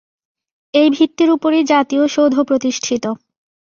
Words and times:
এই 0.73 0.87
ভিত্তির 0.89 1.29
উপরই 1.31 1.63
জাতীয় 1.63 2.03
সৌধ 2.07 2.35
প্রতিষ্ঠিত। 2.41 3.05